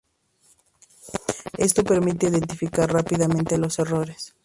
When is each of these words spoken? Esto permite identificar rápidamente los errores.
Esto 1.59 1.83
permite 1.83 2.25
identificar 2.29 2.91
rápidamente 2.91 3.59
los 3.59 3.77
errores. 3.77 4.33